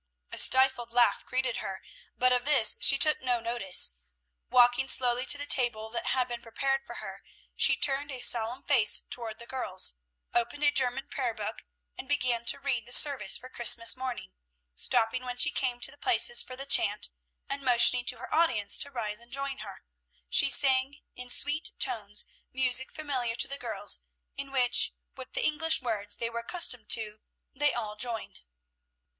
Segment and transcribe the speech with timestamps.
[0.31, 1.83] A stifled laugh greeted her,
[2.17, 3.93] but of this she took no notice;
[4.49, 7.21] walking slowly to the table that had been prepared for her,
[7.55, 9.93] she turned a solemn face toward the girls,
[10.33, 11.65] opened a German prayer book,
[11.99, 14.33] and began to read the service for Christmas morning,
[14.73, 17.11] stopping when she came to the places for the chant,
[17.47, 19.83] and, motioning to her audience to rise and join her,
[20.29, 24.01] she sang in sweet tones music familiar to the girls,
[24.35, 27.19] in which, with the English words they were accustomed to,
[27.53, 28.41] they all joined.